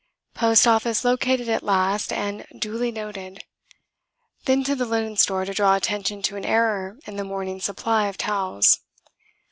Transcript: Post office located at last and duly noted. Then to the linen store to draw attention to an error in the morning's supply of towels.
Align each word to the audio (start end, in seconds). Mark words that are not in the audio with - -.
Post 0.33 0.65
office 0.65 1.05
located 1.05 1.47
at 1.47 1.61
last 1.61 2.11
and 2.11 2.47
duly 2.57 2.91
noted. 2.91 3.43
Then 4.45 4.63
to 4.63 4.73
the 4.75 4.87
linen 4.87 5.15
store 5.15 5.45
to 5.45 5.53
draw 5.53 5.75
attention 5.75 6.23
to 6.23 6.37
an 6.37 6.43
error 6.43 6.97
in 7.05 7.17
the 7.17 7.23
morning's 7.23 7.65
supply 7.65 8.07
of 8.07 8.17
towels. 8.17 8.79